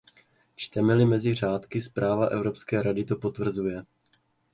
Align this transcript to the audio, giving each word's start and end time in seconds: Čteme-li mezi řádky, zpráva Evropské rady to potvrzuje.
Čteme-li 0.55 1.05
mezi 1.05 1.33
řádky, 1.35 1.81
zpráva 1.81 2.25
Evropské 2.25 2.81
rady 2.81 3.05
to 3.05 3.15
potvrzuje. 3.15 3.85